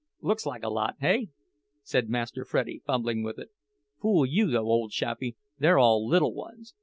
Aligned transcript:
"Looks 0.19 0.47
like 0.47 0.63
a 0.63 0.69
lot, 0.69 0.95
hey?" 1.01 1.29
said 1.83 2.09
Master 2.09 2.43
Freddie, 2.43 2.81
fumbling 2.87 3.21
with 3.21 3.37
it. 3.37 3.51
"Fool 4.01 4.25
you, 4.25 4.47
though, 4.49 4.65
ole 4.65 4.89
chappie—they're 4.89 5.77
all 5.77 6.07
little 6.07 6.33
ones! 6.33 6.73